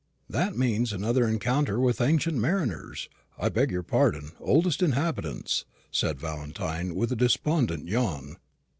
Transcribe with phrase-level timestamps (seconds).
[0.27, 3.07] "That means another encounter with ancient mariners
[3.37, 8.37] I beg your pardon oldest inhabitants," said Valentine with a despondent yawn.